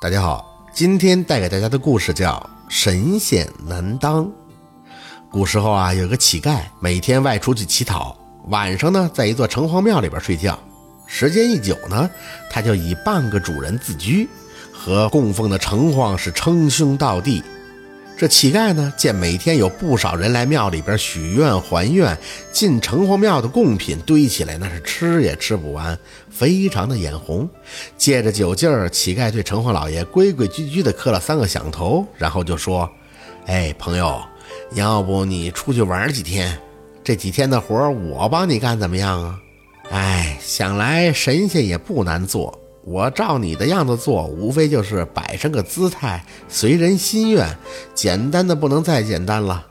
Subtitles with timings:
[0.00, 2.34] 大家好，今天带给大家的故事叫
[2.72, 4.24] 《神仙难当》。
[5.28, 8.16] 古时候啊，有个乞丐，每天外出去乞讨，
[8.46, 10.56] 晚上呢，在一座城隍庙里边睡觉。
[11.08, 12.08] 时间一久呢，
[12.48, 14.28] 他就以半个主人自居，
[14.72, 17.42] 和供奉的城隍是称兄道弟。
[18.18, 22.18] 这乞丐呢，见每天有不少人来庙里边许愿还愿，
[22.50, 25.96] 进城隍庙的贡品堆起来，那是吃也吃不完，
[26.28, 27.48] 非常的眼红。
[27.96, 32.90] 借着酒劲儿，乞丐对城隍老爷规规矩矩地磕了三个响头，然后就说
[33.46, 34.20] ：“哎，朋友，
[34.72, 36.58] 要不你出去玩几天？
[37.04, 39.38] 这几天的活我帮你干，怎么样啊？
[39.92, 42.58] 哎，想来神仙也不难做。”
[42.90, 47.46] 我照你的样子做，无非就是摆上个姿态，随人心愿，
[47.94, 49.62] 简单的不能再简单了。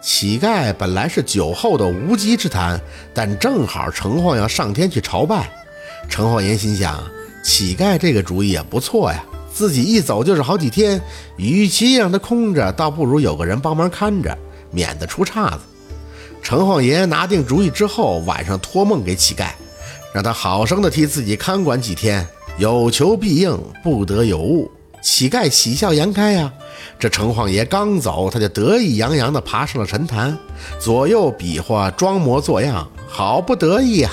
[0.00, 2.80] 乞丐本来是酒后的无稽之谈，
[3.12, 5.52] 但正好城隍要上天去朝拜，
[6.08, 7.02] 城隍爷心想，
[7.44, 10.98] 乞丐这个主意也不错呀，自己一走就是好几天，
[11.36, 14.34] 与其让他空着，倒不如有个人帮忙看着，
[14.70, 15.58] 免得出岔子。
[16.42, 19.48] 城隍爷拿定主意之后，晚上托梦给乞丐，
[20.14, 22.26] 让他好生的替自己看管几天。
[22.56, 24.70] 有求必应，不得有误。
[25.02, 26.52] 乞丐喜笑颜开呀。
[26.98, 30.36] 这城隍爷刚走，他就得意洋洋地爬上了神坛，
[30.78, 34.10] 左右比划，装模作样，好不得意呀。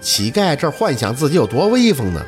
[0.00, 2.24] 乞丐这幻想自己有多威风呢。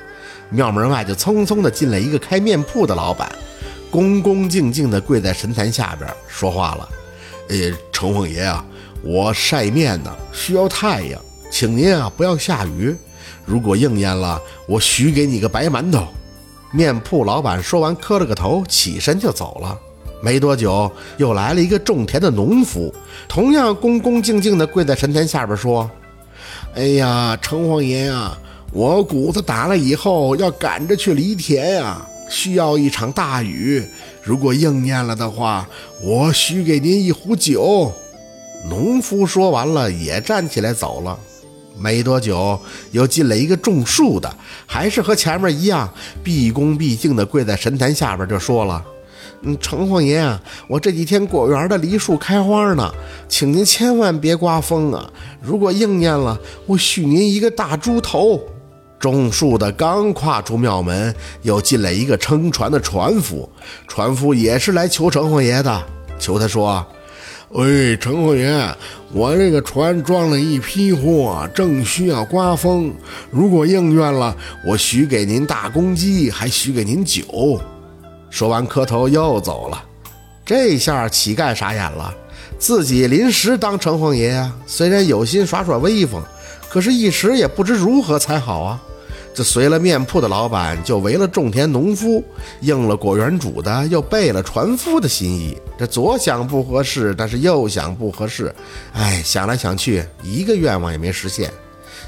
[0.49, 3.31] 庙门外就匆匆地进来一个开面铺的老板，
[3.91, 6.89] 恭恭敬敬地跪在神坛下边说话了
[7.49, 7.57] ：“呃，
[7.93, 8.65] 城隍爷啊，
[9.03, 12.97] 我晒面呢，需要太阳，请您啊不要下雨。”
[13.45, 16.07] 如果应验了，我许给你个白馒头。
[16.73, 19.79] 面铺老板说完，磕了个头，起身就走了。
[20.23, 22.95] 没多久，又来了一个种田的农夫，
[23.27, 25.91] 同样恭恭敬敬地跪在神坛下边说
[26.77, 28.37] ：“哎呀，城隍爷呀，
[28.73, 33.83] 我谷子打了以后要赶着去犁田呀，需要一场大雨。
[34.23, 35.67] 如果应验了的话，
[36.03, 37.91] 我许给您一壶酒。”
[38.69, 41.19] 农夫说完了，也站起来走了。
[41.79, 42.61] 没多久，
[42.93, 44.31] 又进来一个种树的，
[44.67, 45.89] 还是和前面一样，
[46.23, 48.85] 毕恭毕敬地跪在神坛下边，就说了
[49.43, 52.93] ：“嗯，城隍爷啊，我这几天果园的梨树开花呢，
[53.29, 55.11] 请您千万别刮风啊！
[55.41, 58.41] 如果应验了，我许您一个大猪头。”
[59.01, 63.51] 种树的刚跨出庙门，又进来一个撑船的船夫，
[63.89, 65.83] 船夫也是来求城隍爷的，
[66.19, 66.87] 求他说。
[67.53, 68.73] 喂，城隍爷，
[69.13, 72.95] 我这个船装了一批货，正需要刮风。
[73.29, 77.61] 如果应愿了，我许给您大公鸡，还许给您酒。
[78.31, 79.83] 说完，磕头又走了。
[80.47, 82.15] 这下乞丐傻眼了，
[82.57, 86.23] 自己临时当城隍爷呀，虽然有心耍耍威风，
[86.69, 88.81] 可是一时也不知如何才好啊。
[89.33, 92.23] 这随了面铺的老板，就为了种田农夫；
[92.61, 95.57] 应了果园主的，又背了船夫的心意。
[95.79, 98.55] 这左想不合适，但是右想不合适，
[98.93, 101.51] 哎，想来想去，一个愿望也没实现。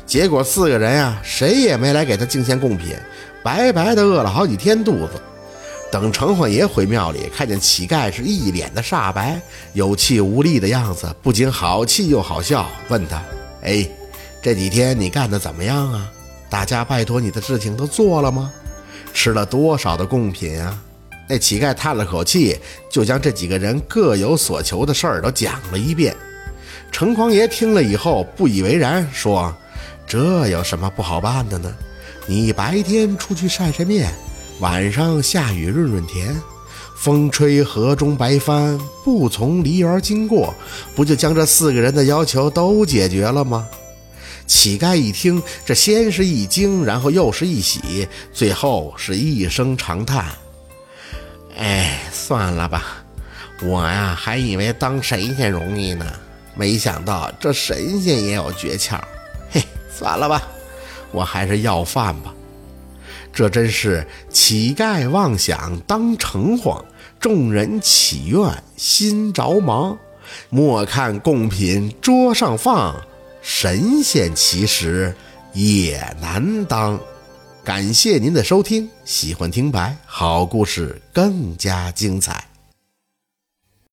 [0.05, 2.95] 结果四个人呀，谁也没来给他敬献贡品，
[3.43, 5.13] 白白的饿了好几天肚子。
[5.93, 9.41] 等城隍爷回庙里，看见乞丐是一脸的煞白、
[9.75, 13.23] 有气无力的样子，不仅好气又好笑，问他
[13.63, 13.89] ：“哎，
[14.43, 16.11] 这几天你干的怎么样啊？”
[16.53, 18.53] 大家拜托你的事情都做了吗？
[19.15, 20.79] 吃了多少的贡品啊？
[21.27, 22.59] 那乞丐叹了口气，
[22.91, 26.15] 就将这几个人各有所求的事儿都讲了一遍。
[26.91, 29.51] 城隍爷听了以后不以为然，说
[30.07, 31.75] ：“这有什么不好办的呢？
[32.27, 34.13] 你白天出去晒晒面，
[34.61, 36.37] 晚上下雨润润田，
[36.99, 40.55] 风吹河中白帆，不从梨园经过，
[40.95, 43.67] 不就将这四个人的要求都解决了吗？”
[44.47, 50.27] 乞丐一听，这先是一惊，然后又是一喜，最后是一声长叹
[51.57, 53.05] ：“哎，算了吧，
[53.63, 56.07] 我呀还以为当神仙容易呢，
[56.55, 59.01] 没想到这神仙也有诀窍。
[59.51, 60.43] 嘿，算了吧，
[61.11, 62.35] 我还是要饭吧。
[63.33, 66.85] 这真是乞丐妄想当城隍，
[67.19, 69.97] 众人祈愿心着忙。
[70.51, 72.95] 莫看贡品桌上放。”
[73.43, 75.15] 神仙其实
[75.53, 76.99] 也难当。
[77.65, 82.52] 感谢您的收听，喜欢听白好故事更加精彩。